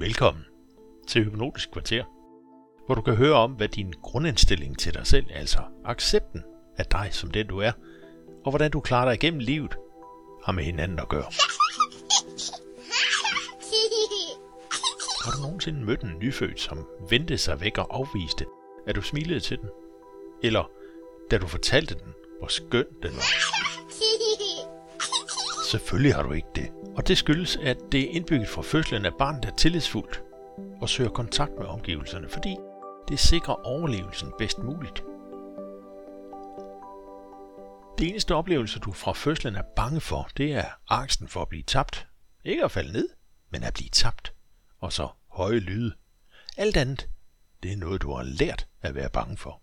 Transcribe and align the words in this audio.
Velkommen 0.00 0.44
til 1.08 1.24
Hypnotisk 1.24 1.70
Kvarter, 1.72 2.04
hvor 2.86 2.94
du 2.94 3.02
kan 3.02 3.14
høre 3.14 3.34
om, 3.34 3.52
hvad 3.52 3.68
din 3.68 3.92
grundindstilling 4.02 4.78
til 4.78 4.94
dig 4.94 5.06
selv, 5.06 5.26
altså 5.30 5.58
accepten 5.84 6.42
af 6.76 6.86
dig 6.86 7.08
som 7.12 7.30
den 7.30 7.46
du 7.46 7.58
er, 7.58 7.72
og 8.44 8.50
hvordan 8.50 8.70
du 8.70 8.80
klarer 8.80 9.04
dig 9.04 9.14
igennem 9.14 9.40
livet, 9.40 9.76
har 10.44 10.52
med 10.52 10.64
hinanden 10.64 10.98
at 10.98 11.08
gøre. 11.08 11.30
Har 15.24 15.30
du 15.36 15.42
nogensinde 15.42 15.84
mødt 15.84 16.02
en 16.02 16.18
nyfødt, 16.18 16.60
som 16.60 16.86
vendte 17.10 17.38
sig 17.38 17.60
væk 17.60 17.78
og 17.78 17.96
afviste, 17.96 18.46
at 18.86 18.96
du 18.96 19.02
smilede 19.02 19.40
til 19.40 19.58
den? 19.58 19.68
Eller 20.42 20.70
da 21.30 21.38
du 21.38 21.46
fortalte 21.46 21.94
den, 21.94 22.12
hvor 22.38 22.48
skøn 22.48 22.86
den 23.02 23.12
var? 23.16 23.30
Selvfølgelig 25.70 26.14
har 26.14 26.22
du 26.22 26.32
ikke 26.32 26.48
det. 26.54 26.79
Og 26.96 27.08
det 27.08 27.18
skyldes, 27.18 27.56
at 27.56 27.76
det 27.92 28.00
er 28.00 28.10
indbygget 28.10 28.48
fra 28.48 28.62
fødslen 28.62 29.04
af 29.04 29.14
barnet 29.18 29.44
er 29.44 29.56
tillidsfuldt 29.56 30.22
og 30.80 30.88
søger 30.88 31.10
kontakt 31.10 31.52
med 31.58 31.66
omgivelserne, 31.66 32.28
fordi 32.28 32.56
det 33.08 33.18
sikrer 33.18 33.66
overlevelsen 33.66 34.32
bedst 34.38 34.58
muligt. 34.58 35.04
Det 37.98 38.08
eneste 38.08 38.34
oplevelse, 38.34 38.78
du 38.78 38.92
fra 38.92 39.12
fødslen 39.12 39.56
er 39.56 39.62
bange 39.76 40.00
for, 40.00 40.28
det 40.36 40.52
er 40.54 40.64
angsten 40.88 41.28
for 41.28 41.42
at 41.42 41.48
blive 41.48 41.62
tabt. 41.62 42.06
Ikke 42.44 42.64
at 42.64 42.70
falde 42.70 42.92
ned, 42.92 43.08
men 43.50 43.62
at 43.62 43.74
blive 43.74 43.88
tabt. 43.90 44.34
Og 44.78 44.92
så 44.92 45.08
høje 45.28 45.58
lyde. 45.58 45.94
Alt 46.56 46.76
andet, 46.76 47.08
det 47.62 47.72
er 47.72 47.76
noget, 47.76 48.02
du 48.02 48.12
har 48.12 48.22
lært 48.22 48.66
at 48.82 48.94
være 48.94 49.10
bange 49.10 49.36
for. 49.36 49.62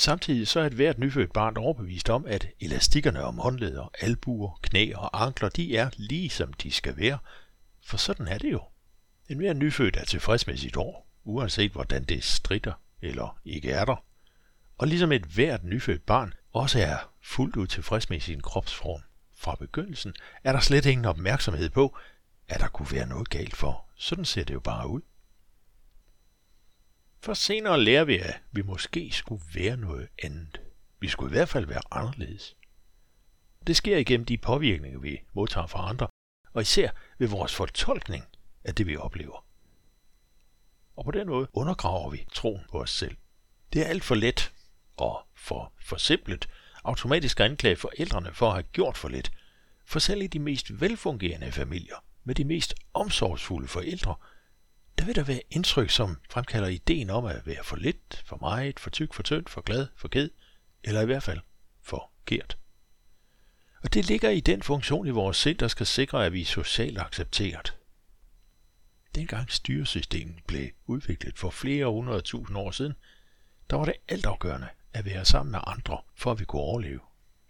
Samtidig 0.00 0.48
så 0.48 0.60
er 0.60 0.66
et 0.66 0.72
hvert 0.72 0.98
nyfødt 0.98 1.32
barn 1.32 1.56
overbevist 1.56 2.10
om, 2.10 2.26
at 2.26 2.48
elastikkerne 2.60 3.22
om 3.22 3.38
håndleder, 3.38 3.90
albuer, 4.00 4.58
knæ 4.62 4.92
og 4.94 5.22
ankler, 5.22 5.48
de 5.48 5.76
er 5.76 5.90
lige 5.96 6.30
som 6.30 6.52
de 6.52 6.72
skal 6.72 6.96
være. 6.96 7.18
For 7.84 7.96
sådan 7.96 8.28
er 8.28 8.38
det 8.38 8.52
jo. 8.52 8.62
En 9.28 9.36
hver 9.36 9.52
nyfødt 9.52 9.96
er 9.96 10.04
tilfreds 10.04 10.46
med 10.46 10.56
sit 10.56 10.76
år, 10.76 11.06
uanset 11.24 11.72
hvordan 11.72 12.04
det 12.04 12.24
stritter 12.24 12.72
eller 13.02 13.38
ikke 13.44 13.70
er 13.70 13.84
der. 13.84 14.04
Og 14.78 14.86
ligesom 14.86 15.12
et 15.12 15.24
hvert 15.24 15.64
nyfødt 15.64 16.06
barn 16.06 16.34
også 16.52 16.78
er 16.78 17.12
fuldt 17.22 17.56
ud 17.56 17.66
tilfreds 17.66 18.10
med 18.10 18.20
sin 18.20 18.40
kropsform 18.40 19.00
fra 19.36 19.54
begyndelsen, 19.54 20.14
er 20.44 20.52
der 20.52 20.60
slet 20.60 20.86
ingen 20.86 21.04
opmærksomhed 21.04 21.70
på, 21.70 21.96
at 22.48 22.60
der 22.60 22.68
kunne 22.68 22.92
være 22.92 23.06
noget 23.06 23.30
galt 23.30 23.56
for. 23.56 23.84
Sådan 23.96 24.24
ser 24.24 24.44
det 24.44 24.54
jo 24.54 24.60
bare 24.60 24.88
ud. 24.88 25.00
For 27.22 27.34
senere 27.34 27.80
lærer 27.80 28.04
vi, 28.04 28.18
at 28.18 28.42
vi 28.52 28.62
måske 28.62 29.10
skulle 29.12 29.44
være 29.54 29.76
noget 29.76 30.08
andet. 30.22 30.60
Vi 31.00 31.08
skulle 31.08 31.30
i 31.30 31.36
hvert 31.36 31.48
fald 31.48 31.66
være 31.66 31.80
anderledes. 31.90 32.56
Det 33.66 33.76
sker 33.76 33.96
igennem 33.96 34.24
de 34.24 34.38
påvirkninger, 34.38 34.98
vi 34.98 35.20
modtager 35.32 35.66
fra 35.66 35.88
andre, 35.88 36.08
og 36.52 36.62
især 36.62 36.90
ved 37.18 37.28
vores 37.28 37.54
fortolkning 37.54 38.24
af 38.64 38.74
det, 38.74 38.86
vi 38.86 38.96
oplever. 38.96 39.46
Og 40.96 41.04
på 41.04 41.10
den 41.10 41.28
måde 41.28 41.48
undergraver 41.52 42.10
vi 42.10 42.26
troen 42.32 42.64
på 42.70 42.80
os 42.80 42.90
selv. 42.90 43.16
Det 43.72 43.82
er 43.82 43.86
alt 43.86 44.04
for 44.04 44.14
let 44.14 44.52
og 44.96 45.26
for 45.34 45.72
forsimplet 45.80 46.48
automatisk 46.84 47.40
at 47.40 47.46
anklage 47.46 47.76
forældrene 47.76 48.34
for 48.34 48.46
at 48.46 48.52
have 48.52 48.62
gjort 48.62 48.96
for 48.96 49.08
lidt. 49.08 49.32
For 49.84 49.98
selv 49.98 50.22
i 50.22 50.26
de 50.26 50.38
mest 50.38 50.80
velfungerende 50.80 51.52
familier, 51.52 52.04
med 52.24 52.34
de 52.34 52.44
mest 52.44 52.74
omsorgsfulde 52.94 53.68
forældre, 53.68 54.14
der 55.00 55.06
vil 55.06 55.14
der 55.14 55.22
være 55.22 55.42
indtryk, 55.50 55.90
som 55.90 56.20
fremkalder 56.30 56.68
ideen 56.68 57.10
om 57.10 57.24
at 57.24 57.46
være 57.46 57.64
for 57.64 57.76
lidt, 57.76 58.22
for 58.26 58.38
meget, 58.40 58.80
for 58.80 58.90
tyk, 58.90 59.12
for 59.14 59.22
tynd, 59.22 59.46
for 59.46 59.60
glad, 59.60 59.86
for 59.96 60.08
ked, 60.08 60.30
eller 60.84 61.00
i 61.00 61.06
hvert 61.06 61.22
fald 61.22 61.40
for 61.82 62.10
forkert. 62.16 62.58
Og 63.82 63.94
det 63.94 64.08
ligger 64.08 64.30
i 64.30 64.40
den 64.40 64.62
funktion 64.62 65.06
i 65.06 65.10
vores 65.10 65.36
sind, 65.36 65.58
der 65.58 65.68
skal 65.68 65.86
sikre, 65.86 66.26
at 66.26 66.32
vi 66.32 66.40
er 66.40 66.46
socialt 66.46 66.98
accepteret. 66.98 67.76
Dengang 69.14 69.50
styresystemet 69.50 70.36
blev 70.46 70.68
udviklet 70.86 71.38
for 71.38 71.50
flere 71.50 71.86
hundrede 71.86 72.20
tusind 72.20 72.58
år 72.58 72.70
siden, 72.70 72.94
der 73.70 73.76
var 73.76 73.84
det 73.84 73.94
altafgørende 74.08 74.68
at 74.92 75.04
være 75.04 75.24
sammen 75.24 75.50
med 75.50 75.60
andre, 75.66 75.98
for 76.16 76.32
at 76.32 76.40
vi 76.40 76.44
kunne 76.44 76.62
overleve. 76.62 77.00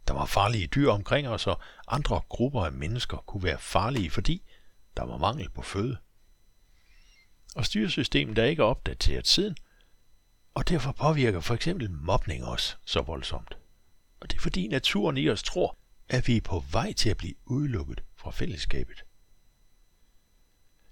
Der 0.08 0.14
var 0.14 0.26
farlige 0.26 0.66
dyr 0.66 0.90
omkring 0.90 1.28
os, 1.28 1.46
og 1.46 1.60
andre 1.88 2.20
grupper 2.28 2.64
af 2.64 2.72
mennesker 2.72 3.16
kunne 3.16 3.42
være 3.42 3.58
farlige, 3.58 4.10
fordi 4.10 4.42
der 4.96 5.02
var 5.02 5.16
mangel 5.16 5.50
på 5.50 5.62
føde 5.62 5.96
og 7.56 7.66
styresystemet 7.66 8.38
er 8.38 8.44
ikke 8.44 8.64
opdateret 8.64 9.26
siden, 9.26 9.56
og 10.54 10.68
derfor 10.68 10.92
påvirker 10.92 11.40
for 11.40 11.54
eksempel 11.54 11.90
mobning 11.90 12.44
os 12.44 12.78
så 12.84 13.00
voldsomt. 13.00 13.56
Og 14.20 14.30
det 14.30 14.36
er 14.36 14.40
fordi 14.40 14.68
naturen 14.68 15.16
i 15.16 15.28
os 15.28 15.42
tror, 15.42 15.78
at 16.08 16.28
vi 16.28 16.36
er 16.36 16.40
på 16.40 16.64
vej 16.70 16.92
til 16.92 17.10
at 17.10 17.16
blive 17.16 17.34
udelukket 17.46 18.02
fra 18.16 18.30
fællesskabet. 18.30 19.04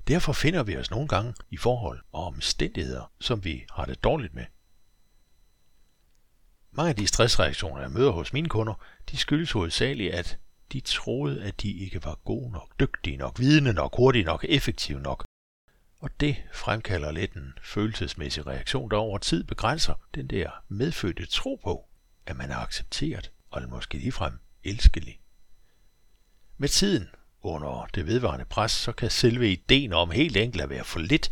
Derfor 0.08 0.32
finder 0.32 0.62
vi 0.62 0.76
os 0.76 0.91
nogle 0.91 1.08
gange 1.08 1.34
i 1.50 1.56
forhold 1.56 2.00
og 2.12 2.24
omstændigheder, 2.24 3.12
som 3.20 3.44
vi 3.44 3.64
har 3.70 3.84
det 3.84 4.04
dårligt 4.04 4.34
med. 4.34 4.44
Mange 6.70 6.91
af 6.91 6.97
de 6.97 7.06
stressreaktioner, 7.06 7.80
jeg 7.80 7.91
møder 7.91 8.10
hos 8.10 8.32
mine 8.32 8.48
kunder, 8.48 8.74
de 9.10 9.16
skyldes 9.16 9.52
hovedsageligt, 9.52 10.14
at 10.14 10.38
de 10.72 10.80
troede, 10.80 11.44
at 11.44 11.62
de 11.62 11.72
ikke 11.72 12.04
var 12.04 12.14
gode 12.14 12.52
nok, 12.52 12.80
dygtige 12.80 13.16
nok, 13.16 13.38
vidende 13.38 13.72
nok, 13.72 13.97
hurtige 13.97 14.24
nok, 14.24 14.44
effektive 14.48 15.00
nok, 15.00 15.24
og 16.00 16.20
det 16.20 16.36
fremkalder 16.53 17.10
lidt 17.10 17.32
en 17.32 17.59
følelsesmæssig 17.62 18.47
reaktion, 18.47 18.91
der 18.91 18.97
over 18.97 19.19
tid 19.19 19.44
begrænser 19.44 19.94
den 20.14 20.26
der 20.26 20.50
medfødte 20.69 21.26
tro 21.26 21.60
på, 21.64 21.88
at 22.26 22.36
man 22.36 22.50
er 22.50 22.56
accepteret 22.56 23.31
og 23.50 23.62
måske 23.69 23.98
ligefrem 23.98 24.38
elskelig. 24.64 25.20
Med 26.56 26.69
tiden, 26.69 27.09
under 27.41 27.88
det 27.94 28.06
vedvarende 28.06 28.44
pres, 28.44 28.72
så 28.72 28.92
kan 28.92 29.10
selve 29.10 29.53
ideen 29.53 29.92
om 29.92 30.10
helt 30.10 30.36
enkelt 30.36 30.62
at 30.62 30.70
være 30.70 30.84
for 30.84 31.00
lidt, 31.00 31.31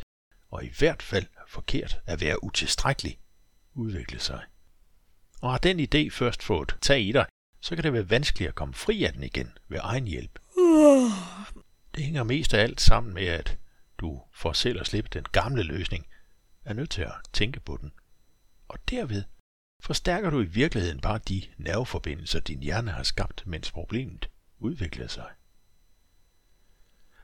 og 0.51 0.65
i 0.65 0.71
hvert 0.79 1.03
fald 1.03 1.27
forkert 1.49 2.01
at 2.07 2.21
være 2.21 2.45
utilstrækkelig, 2.45 3.19
udvikle 3.75 4.21
sig. 4.21 4.43
Og 5.41 5.51
har 5.51 5.59
den 5.59 5.81
idé 5.81 6.11
først 6.11 6.43
fået 6.43 6.77
tag 6.81 7.01
i 7.01 7.13
dig, 7.13 7.27
så 7.61 7.75
kan 7.75 7.85
det 7.85 7.93
være 7.93 8.11
vanskeligt 8.11 8.49
at 8.49 8.55
komme 8.55 8.75
fri 8.75 9.05
af 9.05 9.13
den 9.13 9.23
igen 9.23 9.59
ved 9.69 9.79
egen 9.83 10.07
hjælp. 10.07 10.39
Det 11.95 12.05
hænger 12.05 12.23
mest 12.23 12.55
af 12.55 12.63
alt 12.63 12.81
sammen 12.81 13.15
med, 13.15 13.27
at 13.27 13.59
du 13.99 14.23
for 14.33 14.53
selv 14.53 14.81
at 14.81 14.87
slippe 14.87 15.11
den 15.13 15.25
gamle 15.33 15.63
løsning, 15.63 16.07
er 16.65 16.73
nødt 16.73 16.91
til 16.91 17.03
at 17.03 17.13
tænke 17.33 17.61
på 17.61 17.77
den. 17.81 17.93
Og 18.69 18.79
derved 18.91 19.25
forstærker 19.81 20.31
du 20.31 20.41
i 20.41 20.45
virkeligheden 20.45 21.01
bare 21.01 21.21
de 21.29 21.43
nerveforbindelser, 21.57 22.41
din 22.41 22.63
hjerne 22.63 22.91
har 22.91 23.03
skabt, 23.03 23.47
mens 23.47 23.73
problemet 23.73 24.31
udvikler 24.59 25.07
sig. 25.07 25.31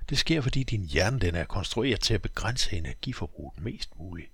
Det 0.09 0.19
sker, 0.19 0.41
fordi 0.41 0.63
din 0.63 0.85
hjerne 0.85 1.19
den 1.19 1.35
er 1.35 1.45
konstrueret 1.45 2.01
til 2.01 2.15
at 2.15 2.23
begrænse 2.23 2.77
energiforbruget 2.77 3.61
mest 3.61 3.97
muligt. 3.97 4.31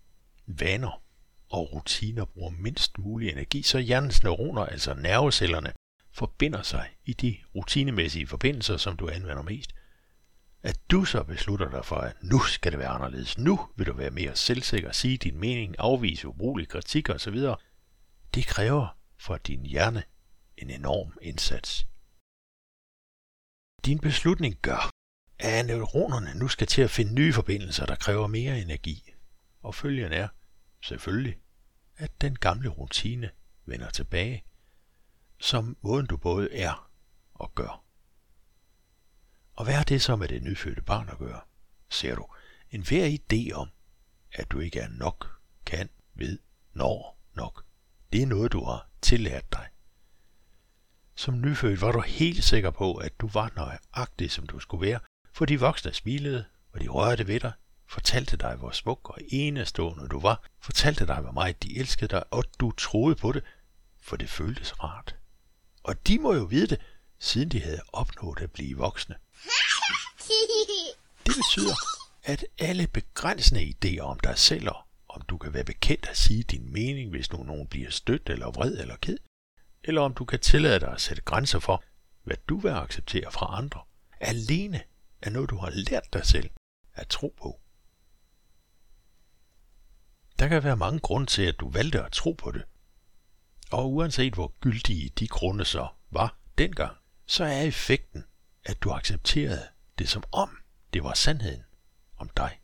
Vaner 0.46 1.02
og 1.48 1.72
rutiner 1.72 2.24
bruger 2.24 2.50
mindst 2.50 2.98
mulig 2.98 3.30
energi, 3.30 3.62
så 3.62 3.78
hjernens 3.78 4.22
neuroner, 4.22 4.62
altså 4.62 4.94
nervecellerne, 4.94 5.72
forbinder 6.12 6.62
sig 6.62 6.90
i 7.04 7.12
de 7.12 7.36
rutinemæssige 7.54 8.26
forbindelser, 8.26 8.76
som 8.76 8.96
du 8.96 9.08
anvender 9.08 9.42
mest– 9.42 9.74
at 10.62 10.90
du 10.90 11.04
så 11.04 11.22
beslutter 11.22 11.70
dig 11.70 11.84
for, 11.84 11.96
at 11.96 12.22
nu 12.22 12.38
skal 12.38 12.72
det 12.72 12.78
være 12.78 12.88
anderledes. 12.88 13.38
Nu 13.38 13.68
vil 13.76 13.86
du 13.86 13.92
være 13.92 14.10
mere 14.10 14.36
selvsikker, 14.36 14.92
sige 14.92 15.18
din 15.18 15.40
mening, 15.40 15.74
afvise 15.78 16.28
ubrugelig 16.28 16.68
kritik 16.68 17.08
osv. 17.08 17.38
Det 18.34 18.46
kræver 18.46 18.98
for 19.16 19.36
din 19.36 19.66
hjerne 19.66 20.02
en 20.56 20.70
enorm 20.70 21.12
indsats. 21.22 21.86
Din 23.84 23.98
beslutning 23.98 24.54
gør, 24.62 24.90
at 25.38 25.66
neuronerne 25.66 26.34
nu 26.34 26.48
skal 26.48 26.66
til 26.66 26.82
at 26.82 26.90
finde 26.90 27.14
nye 27.14 27.32
forbindelser, 27.32 27.86
der 27.86 27.96
kræver 27.96 28.26
mere 28.26 28.60
energi. 28.60 29.12
Og 29.62 29.74
følgen 29.74 30.12
er, 30.12 30.28
selvfølgelig, 30.82 31.38
at 31.96 32.20
den 32.20 32.36
gamle 32.36 32.68
rutine 32.68 33.30
vender 33.64 33.90
tilbage, 33.90 34.44
som 35.38 35.76
måden 35.80 36.06
du 36.06 36.16
både 36.16 36.54
er 36.54 36.90
og 37.34 37.54
gør. 37.54 37.87
Og 39.58 39.64
hvad 39.64 39.74
har 39.74 39.84
det 39.84 40.02
så 40.02 40.16
med 40.16 40.28
det 40.28 40.42
nyfødte 40.42 40.82
barn 40.82 41.08
at 41.08 41.18
gøre? 41.18 41.40
Ser 41.90 42.14
du, 42.14 42.26
en 42.70 42.82
hver 42.82 43.18
idé 43.18 43.52
om, 43.52 43.68
at 44.32 44.50
du 44.50 44.60
ikke 44.60 44.80
er 44.80 44.88
nok, 44.88 45.40
kan, 45.66 45.88
ved, 46.14 46.38
når 46.72 47.18
nok, 47.34 47.64
det 48.12 48.22
er 48.22 48.26
noget, 48.26 48.52
du 48.52 48.64
har 48.64 48.88
tillært 49.02 49.52
dig. 49.52 49.68
Som 51.14 51.40
nyfødt 51.40 51.80
var 51.80 51.92
du 51.92 52.00
helt 52.00 52.44
sikker 52.44 52.70
på, 52.70 52.94
at 52.94 53.20
du 53.20 53.28
var 53.28 53.52
nøjagtig, 53.56 54.30
som 54.30 54.46
du 54.46 54.58
skulle 54.58 54.86
være, 54.86 55.00
for 55.32 55.44
de 55.44 55.60
voksne 55.60 55.92
smilede, 55.92 56.44
og 56.72 56.80
de 56.80 56.88
rørte 56.88 57.26
ved 57.26 57.40
dig, 57.40 57.52
fortalte 57.86 58.36
dig, 58.36 58.56
hvor 58.56 58.70
smuk 58.70 59.10
og 59.10 59.18
enestående 59.28 60.08
du 60.08 60.20
var, 60.20 60.48
fortalte 60.60 61.06
dig, 61.06 61.20
hvor 61.20 61.32
meget 61.32 61.62
de 61.62 61.78
elskede 61.78 62.08
dig, 62.08 62.32
og 62.32 62.44
du 62.60 62.70
troede 62.70 63.16
på 63.16 63.32
det, 63.32 63.44
for 64.00 64.16
det 64.16 64.28
føltes 64.28 64.82
rart. 64.82 65.16
Og 65.82 66.06
de 66.06 66.18
må 66.18 66.34
jo 66.34 66.44
vide 66.44 66.66
det, 66.66 66.80
siden 67.18 67.48
de 67.48 67.60
havde 67.60 67.80
opnået 67.92 68.40
at 68.40 68.52
blive 68.52 68.76
voksne. 68.76 69.16
Det 71.26 71.34
betyder, 71.36 71.74
at 72.22 72.44
alle 72.58 72.86
begrænsende 72.86 73.74
idéer 73.74 74.00
om 74.00 74.20
dig 74.20 74.38
selv, 74.38 74.68
og 74.68 74.86
om 75.08 75.22
du 75.22 75.38
kan 75.38 75.54
være 75.54 75.64
bekendt 75.64 76.06
at 76.06 76.16
sige 76.16 76.42
din 76.42 76.72
mening, 76.72 77.10
hvis 77.10 77.32
nu 77.32 77.42
nogen 77.42 77.66
bliver 77.66 77.90
stødt 77.90 78.30
eller 78.30 78.50
vred 78.50 78.78
eller 78.78 78.96
ked, 78.96 79.18
eller 79.84 80.00
om 80.00 80.14
du 80.14 80.24
kan 80.24 80.40
tillade 80.40 80.80
dig 80.80 80.92
at 80.92 81.00
sætte 81.00 81.22
grænser 81.22 81.58
for, 81.58 81.84
hvad 82.22 82.36
du 82.48 82.58
vil 82.58 82.68
acceptere 82.68 83.32
fra 83.32 83.58
andre, 83.58 83.80
alene 84.20 84.80
er 85.22 85.30
noget, 85.30 85.50
du 85.50 85.56
har 85.56 85.70
lært 85.70 86.12
dig 86.12 86.26
selv 86.26 86.50
at 86.94 87.08
tro 87.08 87.34
på. 87.38 87.60
Der 90.38 90.48
kan 90.48 90.64
være 90.64 90.76
mange 90.76 91.00
grunde 91.00 91.26
til, 91.26 91.42
at 91.42 91.60
du 91.60 91.70
valgte 91.70 92.04
at 92.04 92.12
tro 92.12 92.32
på 92.32 92.50
det. 92.50 92.64
Og 93.70 93.92
uanset 93.92 94.34
hvor 94.34 94.54
gyldige 94.60 95.08
de 95.08 95.28
grunde 95.28 95.64
så 95.64 95.88
var 96.10 96.36
dengang, 96.58 96.96
så 97.26 97.44
er 97.44 97.62
effekten, 97.62 98.24
at 98.68 98.82
du 98.82 98.90
accepterede 98.90 99.68
det 99.98 100.08
som 100.08 100.22
om 100.32 100.58
det 100.92 101.04
var 101.04 101.14
sandheden 101.14 101.62
om 102.16 102.30
dig. 102.36 102.60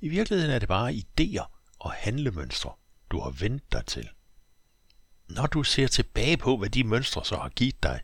I 0.00 0.08
virkeligheden 0.08 0.54
er 0.54 0.58
det 0.58 0.68
bare 0.68 0.92
idéer 0.92 1.74
og 1.78 1.92
handlemønstre, 1.92 2.72
du 3.10 3.20
har 3.20 3.30
vendt 3.30 3.72
dig 3.72 3.86
til. 3.86 4.08
Når 5.28 5.46
du 5.46 5.62
ser 5.62 5.86
tilbage 5.86 6.36
på, 6.36 6.56
hvad 6.56 6.68
de 6.68 6.84
mønstre 6.84 7.24
så 7.24 7.36
har 7.36 7.48
givet 7.48 7.82
dig, 7.82 8.00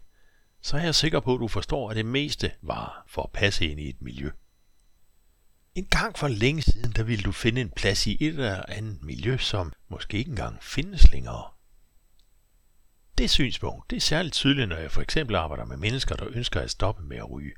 så 0.60 0.76
er 0.76 0.82
jeg 0.82 0.94
sikker 0.94 1.20
på, 1.20 1.34
at 1.34 1.40
du 1.40 1.48
forstår, 1.48 1.90
at 1.90 1.96
det 1.96 2.06
meste 2.06 2.52
var 2.62 3.04
for 3.06 3.22
at 3.22 3.30
passe 3.32 3.66
ind 3.66 3.80
i 3.80 3.88
et 3.88 4.02
miljø. 4.02 4.30
En 5.74 5.86
gang 5.86 6.18
for 6.18 6.28
længe 6.28 6.62
siden, 6.62 6.92
der 6.92 7.02
ville 7.02 7.22
du 7.22 7.32
finde 7.32 7.60
en 7.60 7.70
plads 7.70 8.06
i 8.06 8.16
et 8.20 8.28
eller 8.28 8.64
andet 8.68 9.02
miljø, 9.02 9.38
som 9.38 9.72
måske 9.88 10.18
ikke 10.18 10.28
engang 10.28 10.62
findes 10.62 11.10
længere. 11.12 11.50
Det 13.18 13.30
synspunkt 13.30 13.90
det 13.90 13.96
er 13.96 14.00
særligt 14.00 14.34
tydeligt, 14.34 14.68
når 14.68 14.76
jeg 14.76 14.90
for 14.90 15.02
eksempel 15.02 15.36
arbejder 15.36 15.64
med 15.64 15.76
mennesker, 15.76 16.16
der 16.16 16.28
ønsker 16.30 16.60
at 16.60 16.70
stoppe 16.70 17.02
med 17.02 17.16
at 17.16 17.30
ryge. 17.30 17.52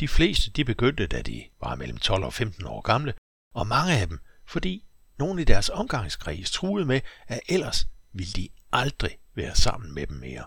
De 0.00 0.08
fleste 0.08 0.50
de 0.50 0.64
begyndte, 0.64 1.06
da 1.06 1.22
de 1.22 1.44
var 1.60 1.74
mellem 1.74 1.98
12 1.98 2.24
og 2.24 2.34
15 2.34 2.66
år 2.66 2.80
gamle, 2.80 3.14
og 3.54 3.66
mange 3.66 3.92
af 4.00 4.08
dem, 4.08 4.20
fordi 4.46 4.84
nogle 5.18 5.42
i 5.42 5.44
deres 5.44 5.68
omgangskreds 5.68 6.50
truede 6.50 6.86
med, 6.86 7.00
at 7.26 7.40
ellers 7.48 7.86
ville 8.12 8.32
de 8.32 8.48
aldrig 8.72 9.18
være 9.34 9.54
sammen 9.54 9.94
med 9.94 10.06
dem 10.06 10.16
mere. 10.16 10.44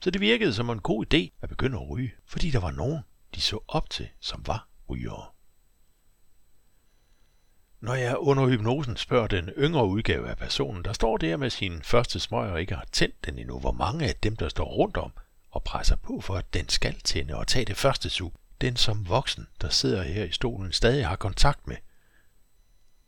Så 0.00 0.10
det 0.10 0.20
virkede 0.20 0.54
som 0.54 0.70
en 0.70 0.80
god 0.80 1.14
idé 1.14 1.38
at 1.42 1.48
begynde 1.48 1.78
at 1.78 1.88
ryge, 1.90 2.12
fordi 2.26 2.50
der 2.50 2.60
var 2.60 2.70
nogen, 2.70 3.02
de 3.34 3.40
så 3.40 3.58
op 3.68 3.90
til, 3.90 4.08
som 4.20 4.42
var 4.46 4.68
rygere. 4.88 5.35
Når 7.86 7.94
jeg 7.94 8.18
under 8.18 8.46
hypnosen 8.46 8.96
spørger 8.96 9.26
den 9.26 9.48
yngre 9.48 9.86
udgave 9.86 10.28
af 10.28 10.36
personen, 10.36 10.84
der 10.84 10.92
står 10.92 11.16
der 11.16 11.36
med 11.36 11.50
sin 11.50 11.82
første 11.82 12.20
smøg 12.20 12.50
og 12.50 12.60
ikke 12.60 12.74
har 12.74 12.86
tændt 12.92 13.26
den 13.26 13.38
endnu, 13.38 13.58
hvor 13.58 13.72
mange 13.72 14.08
af 14.08 14.16
dem, 14.16 14.36
der 14.36 14.48
står 14.48 14.64
rundt 14.64 14.96
om 14.96 15.12
og 15.50 15.64
presser 15.64 15.96
på 15.96 16.20
for, 16.20 16.34
at 16.36 16.54
den 16.54 16.68
skal 16.68 17.00
tænde 17.00 17.34
og 17.36 17.46
tage 17.46 17.64
det 17.64 17.76
første 17.76 18.10
sug, 18.10 18.32
den 18.60 18.76
som 18.76 19.08
voksen, 19.08 19.46
der 19.60 19.68
sidder 19.68 20.02
her 20.02 20.24
i 20.24 20.30
stolen, 20.30 20.72
stadig 20.72 21.06
har 21.06 21.16
kontakt 21.16 21.66
med, 21.66 21.76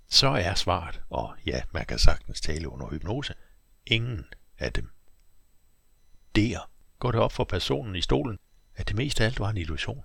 så 0.09 0.29
er 0.29 0.55
svaret, 0.55 1.01
og 1.11 1.35
ja, 1.47 1.63
man 1.73 1.87
kan 1.87 1.99
sagtens 1.99 2.41
tale 2.41 2.69
under 2.69 2.91
hypnose, 2.91 3.35
ingen 3.87 4.27
af 4.59 4.73
dem. 4.73 4.91
Der 6.37 6.71
går 6.99 7.13
det 7.13 7.21
op 7.21 7.33
for 7.33 7.45
personen 7.45 7.97
i 7.97 8.03
stolen, 8.03 8.39
at 8.75 8.89
det 8.89 8.97
mest 8.97 9.21
af 9.21 9.25
alt 9.25 9.41
var 9.41 9.51
en 9.51 9.57
illusion. 9.57 10.05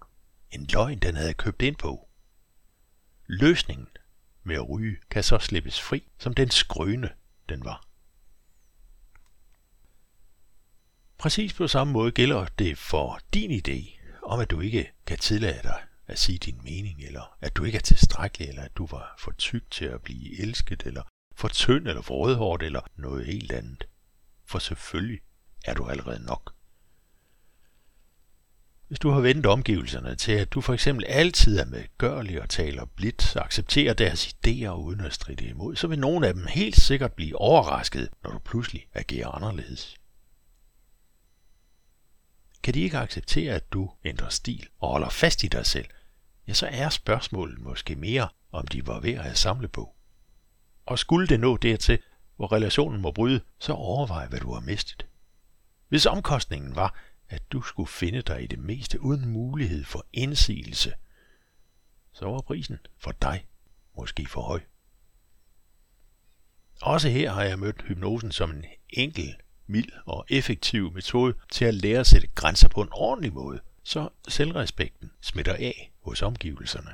En 0.51 0.67
løgn, 0.73 0.99
den 0.99 1.15
havde 1.15 1.33
købt 1.33 1.61
ind 1.61 1.75
på. 1.75 2.07
Løsningen 3.27 3.87
med 4.43 4.55
at 4.55 4.69
ryge 4.69 4.97
kan 5.09 5.23
så 5.23 5.39
slippes 5.39 5.81
fri, 5.81 6.03
som 6.17 6.33
den 6.33 6.49
skrøne 6.49 7.09
den 7.49 7.65
var. 7.65 7.87
Præcis 11.17 11.53
på 11.53 11.67
samme 11.67 11.93
måde 11.93 12.11
gælder 12.11 12.45
det 12.59 12.77
for 12.77 13.19
din 13.33 13.61
idé 13.67 13.99
om, 14.23 14.39
at 14.39 14.51
du 14.51 14.59
ikke 14.59 14.91
kan 15.05 15.17
tillade 15.17 15.59
dig 15.63 15.81
at 16.07 16.19
sige 16.19 16.37
din 16.37 16.59
mening, 16.63 17.03
eller 17.03 17.37
at 17.41 17.55
du 17.55 17.63
ikke 17.63 17.77
er 17.77 17.81
tilstrækkelig, 17.81 18.49
eller 18.49 18.63
at 18.63 18.77
du 18.77 18.85
var 18.85 19.15
for 19.19 19.31
tyk 19.31 19.71
til 19.71 19.85
at 19.85 20.01
blive 20.01 20.41
elsket, 20.41 20.83
eller 20.85 21.03
for 21.35 21.47
tynd, 21.47 21.87
eller 21.87 22.01
for 22.01 22.15
rødhårdt, 22.15 22.63
eller 22.63 22.81
noget 22.95 23.25
helt 23.25 23.51
andet. 23.51 23.87
For 24.45 24.59
selvfølgelig 24.59 25.21
er 25.65 25.73
du 25.73 25.87
allerede 25.87 26.25
nok. 26.25 26.53
Hvis 28.93 28.99
du 28.99 29.09
har 29.09 29.19
vendt 29.19 29.45
omgivelserne 29.45 30.15
til, 30.15 30.31
at 30.31 30.51
du 30.53 30.61
for 30.61 30.73
eksempel 30.73 31.05
altid 31.05 31.59
er 31.59 31.65
medgørlig 31.65 32.41
og 32.41 32.49
taler 32.49 32.85
blidt, 32.85 33.35
accepterer 33.35 33.93
deres 33.93 34.27
idéer 34.27 34.69
uden 34.69 34.99
at 34.99 35.13
stride 35.13 35.45
imod, 35.45 35.75
så 35.75 35.87
vil 35.87 35.99
nogle 35.99 36.27
af 36.27 36.33
dem 36.33 36.45
helt 36.47 36.75
sikkert 36.75 37.13
blive 37.13 37.37
overrasket, 37.37 38.09
når 38.23 38.31
du 38.31 38.39
pludselig 38.39 38.87
agerer 38.93 39.27
anderledes. 39.27 39.97
Kan 42.63 42.73
de 42.73 42.81
ikke 42.81 42.97
acceptere, 42.97 43.53
at 43.53 43.73
du 43.73 43.91
ændrer 44.05 44.29
stil 44.29 44.67
og 44.79 44.89
holder 44.89 45.09
fast 45.09 45.43
i 45.43 45.47
dig 45.47 45.65
selv, 45.65 45.87
ja, 46.47 46.53
så 46.53 46.67
er 46.71 46.89
spørgsmålet 46.89 47.59
måske 47.59 47.95
mere, 47.95 48.29
om 48.51 48.67
de 48.67 48.87
var 48.87 48.99
ved 48.99 49.13
at 49.13 49.23
have 49.23 49.35
samle 49.35 49.67
på. 49.67 49.95
Og 50.85 50.99
skulle 50.99 51.27
det 51.27 51.39
nå 51.39 51.57
dertil, 51.57 51.99
hvor 52.35 52.51
relationen 52.51 53.01
må 53.01 53.11
bryde, 53.11 53.41
så 53.59 53.73
overvej, 53.73 54.27
hvad 54.27 54.39
du 54.39 54.53
har 54.53 54.61
mistet. 54.61 55.05
Hvis 55.89 56.05
omkostningen 56.05 56.75
var, 56.75 56.95
at 57.33 57.51
du 57.51 57.61
skulle 57.61 57.87
finde 57.87 58.21
dig 58.21 58.43
i 58.43 58.47
det 58.47 58.59
meste 58.59 59.01
uden 59.01 59.27
mulighed 59.27 59.83
for 59.83 60.05
indsigelse, 60.13 60.93
så 62.11 62.25
var 62.25 62.41
prisen 62.41 62.79
for 62.97 63.11
dig 63.11 63.45
måske 63.97 64.27
for 64.27 64.41
høj. 64.41 64.61
Også 66.81 67.09
her 67.09 67.31
har 67.31 67.43
jeg 67.43 67.59
mødt 67.59 67.81
hypnosen 67.81 68.31
som 68.31 68.51
en 68.51 68.65
enkel, 68.89 69.35
mild 69.67 69.91
og 70.05 70.25
effektiv 70.29 70.91
metode 70.91 71.33
til 71.51 71.65
at 71.65 71.73
lære 71.73 71.99
at 71.99 72.07
sætte 72.07 72.27
grænser 72.35 72.67
på 72.69 72.81
en 72.81 72.89
ordentlig 72.91 73.33
måde, 73.33 73.59
så 73.83 74.09
selvrespekten 74.27 75.11
smitter 75.21 75.53
af 75.53 75.91
hos 76.01 76.21
omgivelserne. 76.21 76.91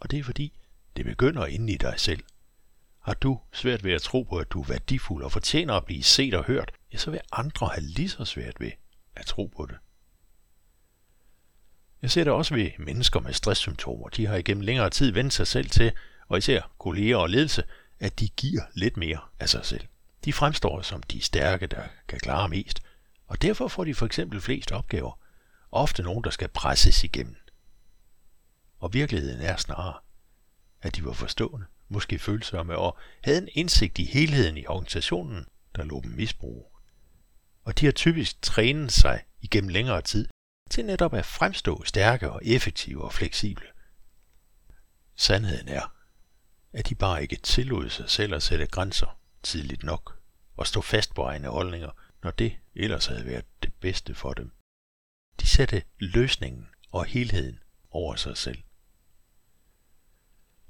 Og 0.00 0.10
det 0.10 0.18
er 0.18 0.24
fordi, 0.24 0.52
det 0.96 1.04
begynder 1.04 1.46
inde 1.46 1.72
i 1.72 1.76
dig 1.76 1.94
selv. 1.96 2.24
Har 3.00 3.14
du 3.14 3.40
svært 3.52 3.84
ved 3.84 3.92
at 3.92 4.02
tro 4.02 4.22
på, 4.22 4.38
at 4.38 4.50
du 4.50 4.60
er 4.62 4.66
værdifuld 4.66 5.24
og 5.24 5.32
fortjener 5.32 5.74
at 5.74 5.84
blive 5.84 6.02
set 6.02 6.34
og 6.34 6.44
hørt, 6.44 6.72
ja, 6.92 6.98
så 6.98 7.10
vil 7.10 7.20
andre 7.32 7.68
have 7.68 7.84
lige 7.84 8.08
så 8.08 8.24
svært 8.24 8.60
ved 8.60 8.70
at 9.16 9.26
tro 9.26 9.46
på 9.56 9.66
det. 9.66 9.76
Jeg 12.02 12.10
ser 12.10 12.24
det 12.24 12.32
også 12.32 12.54
ved 12.54 12.70
mennesker 12.78 13.20
med 13.20 13.32
stresssymptomer. 13.32 14.08
De 14.08 14.26
har 14.26 14.36
igennem 14.36 14.60
længere 14.60 14.90
tid 14.90 15.12
vendt 15.12 15.32
sig 15.32 15.46
selv 15.46 15.70
til, 15.70 15.92
og 16.28 16.38
især 16.38 16.70
kolleger 16.78 17.16
og 17.16 17.30
ledelse, 17.30 17.64
at 18.00 18.20
de 18.20 18.28
giver 18.28 18.62
lidt 18.74 18.96
mere 18.96 19.20
af 19.40 19.48
sig 19.48 19.66
selv. 19.66 19.86
De 20.24 20.32
fremstår 20.32 20.82
som 20.82 21.02
de 21.02 21.20
stærke, 21.20 21.66
der 21.66 21.82
kan 22.08 22.18
klare 22.18 22.48
mest, 22.48 22.82
og 23.26 23.42
derfor 23.42 23.68
får 23.68 23.84
de 23.84 23.94
for 23.94 24.06
eksempel 24.06 24.40
flest 24.40 24.72
opgaver. 24.72 25.18
Ofte 25.72 26.02
nogen, 26.02 26.24
der 26.24 26.30
skal 26.30 26.48
presses 26.48 27.04
igennem. 27.04 27.36
Og 28.78 28.94
virkeligheden 28.94 29.40
er 29.40 29.56
snarere, 29.56 29.98
at 30.82 30.96
de 30.96 31.04
var 31.04 31.12
forstående, 31.12 31.66
måske 31.88 32.18
følsomme 32.18 32.78
og 32.78 32.98
havde 33.24 33.38
en 33.38 33.48
indsigt 33.52 33.98
i 33.98 34.04
helheden 34.04 34.56
i 34.56 34.66
organisationen, 34.66 35.46
der 35.76 35.84
lå 35.84 36.00
dem 36.00 36.10
misbrug 36.10 36.75
og 37.66 37.80
de 37.80 37.84
har 37.84 37.92
typisk 37.92 38.42
trænet 38.42 38.92
sig 38.92 39.24
igennem 39.40 39.68
længere 39.68 40.02
tid 40.02 40.28
til 40.70 40.84
netop 40.84 41.14
at 41.14 41.26
fremstå 41.26 41.84
stærke 41.84 42.30
og 42.30 42.40
effektive 42.44 43.04
og 43.04 43.12
fleksible. 43.12 43.66
Sandheden 45.16 45.68
er, 45.68 45.94
at 46.72 46.88
de 46.88 46.94
bare 46.94 47.22
ikke 47.22 47.36
tillod 47.36 47.90
sig 47.90 48.10
selv 48.10 48.34
at 48.34 48.42
sætte 48.42 48.66
grænser 48.66 49.18
tidligt 49.42 49.82
nok 49.82 50.18
og 50.56 50.66
stå 50.66 50.80
fast 50.80 51.14
på 51.14 51.22
egne 51.22 51.48
holdninger, 51.48 51.90
når 52.22 52.30
det 52.30 52.56
ellers 52.74 53.06
havde 53.06 53.26
været 53.26 53.44
det 53.62 53.74
bedste 53.74 54.14
for 54.14 54.34
dem. 54.34 54.52
De 55.40 55.46
satte 55.46 55.82
løsningen 55.98 56.68
og 56.90 57.04
helheden 57.04 57.58
over 57.90 58.16
sig 58.16 58.36
selv. 58.36 58.62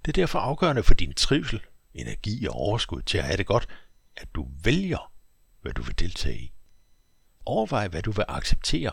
Det 0.04 0.08
er 0.08 0.22
derfor 0.22 0.38
afgørende 0.38 0.82
for 0.82 0.94
din 0.94 1.14
trivsel, 1.14 1.66
energi 1.94 2.46
og 2.46 2.54
overskud 2.54 3.02
til 3.02 3.18
at 3.18 3.24
have 3.24 3.36
det 3.36 3.46
godt, 3.46 3.68
at 4.16 4.28
du 4.34 4.48
vælger, 4.62 5.12
hvad 5.62 5.72
du 5.72 5.82
vil 5.82 5.98
deltage 5.98 6.38
i. 6.38 6.55
Overvej, 7.46 7.88
hvad 7.88 8.02
du 8.02 8.10
vil 8.10 8.24
acceptere, 8.28 8.92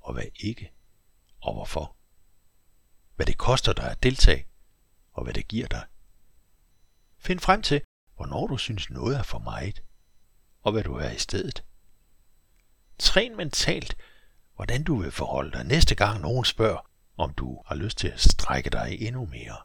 og 0.00 0.12
hvad 0.12 0.24
ikke, 0.36 0.72
og 1.40 1.54
hvorfor. 1.54 1.96
Hvad 3.16 3.26
det 3.26 3.38
koster 3.38 3.72
dig 3.72 3.90
at 3.90 4.02
deltage, 4.02 4.46
og 5.12 5.24
hvad 5.24 5.34
det 5.34 5.48
giver 5.48 5.66
dig. 5.66 5.84
Find 7.18 7.40
frem 7.40 7.62
til, 7.62 7.82
hvornår 8.16 8.46
du 8.46 8.56
synes 8.56 8.90
noget 8.90 9.16
er 9.16 9.22
for 9.22 9.38
meget, 9.38 9.82
og 10.62 10.72
hvad 10.72 10.84
du 10.84 10.94
er 10.94 11.10
i 11.10 11.18
stedet. 11.18 11.64
Træn 12.98 13.36
mentalt, 13.36 13.96
hvordan 14.54 14.84
du 14.84 14.96
vil 14.96 15.10
forholde 15.10 15.52
dig 15.52 15.64
næste 15.64 15.94
gang 15.94 16.20
nogen 16.20 16.44
spørger, 16.44 16.90
om 17.16 17.34
du 17.34 17.62
har 17.66 17.74
lyst 17.74 17.98
til 17.98 18.08
at 18.08 18.20
strække 18.20 18.70
dig 18.70 18.96
endnu 19.00 19.26
mere. 19.26 19.56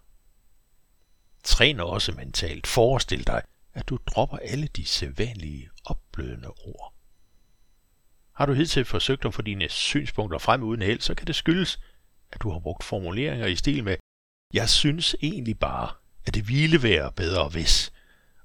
Træn 1.44 1.80
også 1.80 2.12
mentalt. 2.12 2.68
Forestil 2.68 3.28
dig, 3.28 3.44
at 3.74 3.90
du 3.90 4.00
dropper 4.06 4.38
alle 4.38 4.68
de 4.68 4.86
sædvanlige 4.86 5.70
opblødende 5.86 6.48
ord. 6.48 6.99
Har 8.40 8.46
du 8.46 8.54
hidtil 8.54 8.86
forsøgt 8.86 9.26
at 9.26 9.34
få 9.34 9.42
dine 9.42 9.70
synspunkter 9.70 10.40
frem 10.40 10.64
uden 10.64 10.82
held, 10.82 11.02
så 11.02 11.16
kan 11.16 11.28
det 11.28 11.36
skyldes, 11.36 11.80
at 12.32 12.42
du 12.42 12.52
har 12.52 12.60
brugt 12.60 12.84
formuleringer 12.84 13.48
i 13.48 13.56
stil 13.56 13.84
med 13.84 13.98
Jeg 14.54 14.70
synes 14.70 15.16
egentlig 15.22 15.60
bare, 15.60 15.92
at 16.26 16.34
det 16.36 16.48
ville 16.48 16.84
være 16.84 17.12
bedre 17.12 17.50
hvis. 17.50 17.94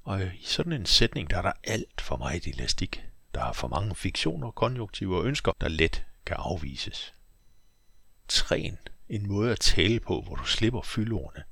Og 0.02 0.22
i 0.22 0.44
sådan 0.44 0.72
en 0.72 0.86
sætning, 0.86 1.30
der 1.30 1.38
er 1.38 1.42
der 1.42 1.52
alt 1.64 2.00
for 2.00 2.16
meget 2.16 2.46
elastik. 2.46 3.04
Der 3.34 3.44
er 3.44 3.52
for 3.52 3.68
mange 3.68 3.94
fiktioner, 3.94 4.50
konjunktiver 4.50 5.18
og 5.18 5.26
ønsker, 5.26 5.52
der 5.60 5.68
let 5.68 6.04
kan 6.26 6.36
afvises. 6.38 7.14
Træn 8.28 8.78
en 9.08 9.28
måde 9.28 9.52
at 9.52 9.60
tale 9.60 10.00
på, 10.00 10.20
hvor 10.20 10.34
du 10.34 10.44
slipper 10.44 10.82
fyldordene. 10.82 11.44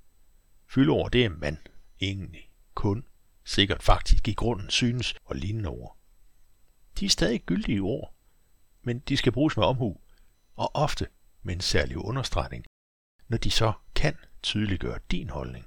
Fyldord, 0.68 1.11
det 1.11 1.25
er 1.25 1.28
mand, 1.28 1.58
egentlig, 2.00 2.50
kun, 2.75 3.04
sikkert 3.44 3.82
faktisk 3.82 4.28
i 4.28 4.34
grunden 4.34 4.70
synes 4.70 5.14
og 5.25 5.37
lignende 5.37 5.68
ord. 5.68 5.99
De 7.00 7.04
er 7.04 7.11
stadig 7.11 7.42
gyldige 7.46 7.80
ord, 7.80 8.14
men 8.82 8.98
de 8.98 9.16
skal 9.16 9.32
bruges 9.32 9.56
med 9.56 9.64
omhu, 9.64 10.00
og 10.56 10.74
ofte 10.74 11.06
med 11.42 11.54
en 11.54 11.60
særlig 11.60 11.98
understregning, 11.98 12.64
når 13.28 13.38
de 13.38 13.50
så 13.50 13.72
kan 13.94 14.16
tydeliggøre 14.42 14.98
din 15.10 15.30
holdning. 15.30 15.66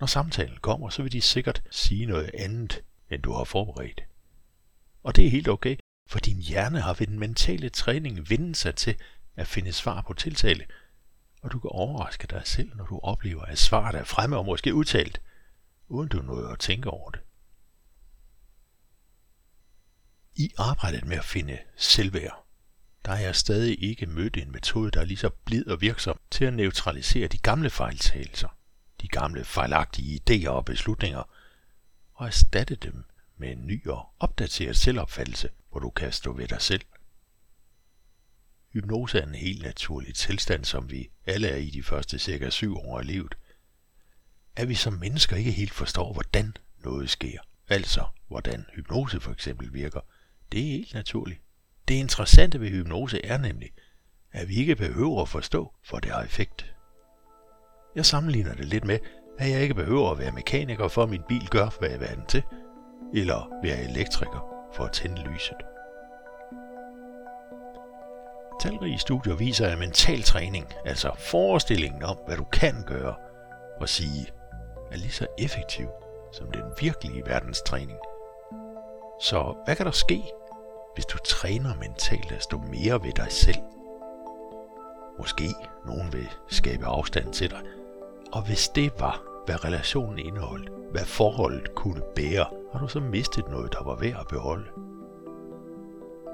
Når 0.00 0.06
samtalen 0.06 0.56
kommer, 0.56 0.88
så 0.88 1.02
vil 1.02 1.12
de 1.12 1.20
sikkert 1.20 1.62
sige 1.70 2.06
noget 2.06 2.30
andet, 2.34 2.84
end 3.10 3.22
du 3.22 3.32
har 3.32 3.44
forberedt. 3.44 4.00
Og 5.02 5.16
det 5.16 5.26
er 5.26 5.30
helt 5.30 5.48
okay, 5.48 5.76
for 6.08 6.18
din 6.18 6.38
hjerne 6.38 6.80
har 6.80 6.94
ved 6.94 7.06
den 7.06 7.18
mentale 7.18 7.68
træning 7.68 8.30
vendt 8.30 8.56
sig 8.56 8.74
til 8.74 8.96
at 9.36 9.46
finde 9.46 9.72
svar 9.72 10.00
på 10.00 10.14
tiltale, 10.14 10.66
og 11.42 11.52
du 11.52 11.58
kan 11.58 11.70
overraske 11.70 12.26
dig 12.26 12.42
selv, 12.44 12.76
når 12.76 12.84
du 12.84 13.00
oplever, 13.02 13.42
at 13.42 13.58
svaret 13.58 13.94
er 13.94 14.04
fremme 14.04 14.36
og 14.36 14.44
måske 14.44 14.74
udtalt, 14.74 15.20
uden 15.88 16.08
du 16.08 16.22
nåede 16.22 16.50
at 16.50 16.58
tænke 16.58 16.90
over 16.90 17.10
det. 17.10 17.20
I 20.40 20.52
arbejdet 20.58 21.04
med 21.04 21.16
at 21.16 21.24
finde 21.24 21.58
selvværd, 21.76 22.46
der 23.04 23.10
har 23.10 23.18
jeg 23.18 23.36
stadig 23.36 23.82
ikke 23.82 24.06
mødt 24.06 24.36
en 24.36 24.52
metode, 24.52 24.90
der 24.90 25.00
er 25.00 25.04
lige 25.04 25.16
så 25.16 25.30
blid 25.44 25.66
og 25.66 25.80
virksom 25.80 26.20
til 26.30 26.44
at 26.44 26.52
neutralisere 26.52 27.28
de 27.28 27.38
gamle 27.38 27.70
fejltagelser, 27.70 28.48
de 29.00 29.08
gamle 29.08 29.44
fejlagtige 29.44 30.20
idéer 30.20 30.48
og 30.48 30.64
beslutninger, 30.64 31.22
og 32.14 32.26
erstatte 32.26 32.74
dem 32.74 33.04
med 33.36 33.52
en 33.52 33.66
ny 33.66 33.86
og 33.86 34.08
opdateret 34.18 34.76
selvopfattelse, 34.76 35.48
hvor 35.70 35.80
du 35.80 35.90
kan 35.90 36.12
stå 36.12 36.32
ved 36.32 36.48
dig 36.48 36.62
selv. 36.62 36.82
Hypnose 38.72 39.18
er 39.18 39.26
en 39.26 39.34
helt 39.34 39.62
naturlig 39.62 40.14
tilstand, 40.14 40.64
som 40.64 40.90
vi 40.90 41.10
alle 41.26 41.48
er 41.48 41.56
i 41.56 41.70
de 41.70 41.82
første 41.82 42.18
cirka 42.18 42.50
syv 42.50 42.76
år 42.76 42.98
af 42.98 43.06
livet. 43.06 43.34
At 44.56 44.68
vi 44.68 44.74
som 44.74 44.92
mennesker 44.92 45.36
ikke 45.36 45.52
helt 45.52 45.72
forstår, 45.72 46.12
hvordan 46.12 46.56
noget 46.78 47.10
sker, 47.10 47.40
altså 47.68 48.04
hvordan 48.28 48.66
hypnose 48.74 49.20
for 49.20 49.32
eksempel 49.32 49.74
virker, 49.74 50.00
det 50.52 50.60
er 50.60 50.70
helt 50.70 50.94
naturligt. 50.94 51.40
Det 51.88 51.94
interessante 51.94 52.60
ved 52.60 52.68
hypnose 52.68 53.26
er 53.26 53.38
nemlig, 53.38 53.70
at 54.32 54.48
vi 54.48 54.54
ikke 54.54 54.76
behøver 54.76 55.22
at 55.22 55.28
forstå, 55.28 55.72
for 55.84 55.98
det 55.98 56.10
har 56.10 56.22
effekt. 56.22 56.74
Jeg 57.96 58.06
sammenligner 58.06 58.54
det 58.54 58.64
lidt 58.64 58.84
med, 58.84 58.98
at 59.38 59.50
jeg 59.50 59.62
ikke 59.62 59.74
behøver 59.74 60.10
at 60.10 60.18
være 60.18 60.32
mekaniker 60.32 60.88
for, 60.88 61.02
at 61.02 61.08
min 61.08 61.22
bil 61.28 61.48
gør, 61.48 61.76
hvad 61.78 61.90
jeg 61.90 62.02
er 62.02 62.14
den 62.14 62.26
til, 62.26 62.42
eller 63.14 63.60
være 63.62 63.84
elektriker 63.84 64.68
for 64.74 64.84
at 64.84 64.92
tænde 64.92 65.22
lyset. 65.22 65.56
Talrige 68.60 68.98
studier 68.98 69.34
viser, 69.34 69.66
at 69.66 69.78
mental 69.78 70.22
træning, 70.22 70.66
altså 70.84 71.10
forestillingen 71.18 72.02
om, 72.02 72.18
hvad 72.26 72.36
du 72.36 72.44
kan 72.44 72.84
gøre 72.86 73.14
og 73.80 73.88
sige, 73.88 74.26
er 74.92 74.96
lige 74.96 75.10
så 75.10 75.26
effektiv 75.38 75.88
som 76.32 76.50
den 76.50 76.62
virkelige 76.80 77.22
verdenstræning. 77.26 77.98
Så 79.20 79.62
hvad 79.64 79.76
kan 79.76 79.86
der 79.86 79.92
ske, 79.92 80.22
hvis 80.94 81.06
du 81.06 81.18
træner 81.24 81.74
mentalt 81.74 82.32
at 82.32 82.42
stå 82.42 82.58
mere 82.58 83.02
ved 83.02 83.12
dig 83.12 83.26
selv? 83.30 83.58
Måske 85.18 85.54
nogen 85.86 86.12
vil 86.12 86.28
skabe 86.48 86.86
afstand 86.86 87.32
til 87.32 87.50
dig. 87.50 87.60
Og 88.32 88.42
hvis 88.46 88.68
det 88.68 88.92
var, 88.98 89.22
hvad 89.46 89.64
relationen 89.64 90.18
indeholdt, 90.18 90.70
hvad 90.90 91.04
forholdet 91.04 91.74
kunne 91.74 92.02
bære, 92.16 92.46
har 92.72 92.80
du 92.80 92.88
så 92.88 93.00
mistet 93.00 93.48
noget, 93.48 93.72
der 93.72 93.84
var 93.84 93.96
værd 93.96 94.20
at 94.20 94.28
beholde. 94.28 94.66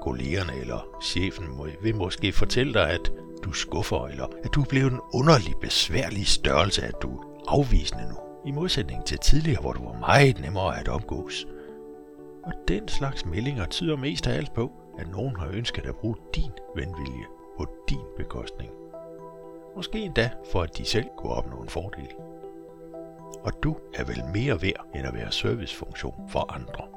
Kollegerne 0.01 0.55
eller 0.55 0.87
chefen 1.03 1.45
vil 1.81 1.95
måske 1.95 2.33
fortælle 2.33 2.73
dig, 2.73 2.89
at 2.89 3.11
du 3.43 3.51
skuffer, 3.51 4.07
eller 4.07 4.27
at 4.43 4.55
du 4.55 4.61
er 4.61 4.65
blevet 4.65 4.91
en 4.91 4.99
underlig 5.13 5.53
besværlig 5.61 6.27
størrelse, 6.27 6.83
at 6.83 6.95
du 7.01 7.17
er 7.17 7.23
afvisende 7.47 8.09
nu, 8.09 8.15
i 8.45 8.51
modsætning 8.51 9.05
til 9.05 9.17
tidligere, 9.17 9.61
hvor 9.61 9.73
du 9.73 9.85
var 9.85 9.99
meget 9.99 10.39
nemmere 10.39 10.79
at 10.79 10.87
omgås. 10.87 11.47
Og 12.47 12.53
den 12.67 12.87
slags 12.87 13.25
meldinger 13.25 13.65
tyder 13.65 13.95
mest 13.95 14.27
af 14.27 14.37
alt 14.37 14.53
på, 14.53 14.71
at 14.99 15.07
nogen 15.07 15.35
har 15.35 15.47
ønsket 15.47 15.85
at 15.85 15.95
bruge 15.95 16.15
din 16.35 16.51
venvilje 16.75 17.25
på 17.57 17.65
din 17.89 18.05
bekostning. 18.17 18.71
Måske 19.75 19.99
endda 19.99 20.29
for 20.51 20.61
at 20.61 20.77
de 20.77 20.85
selv 20.85 21.05
kunne 21.17 21.33
opnå 21.33 21.61
en 21.61 21.69
fordel 21.69 22.07
og 23.47 23.63
du 23.63 23.77
er 23.93 24.03
vel 24.03 24.23
mere 24.33 24.61
værd 24.61 24.85
end 24.95 25.07
at 25.07 25.13
være 25.13 25.31
servicefunktion 25.31 26.29
for 26.29 26.53
andre. 26.53 26.96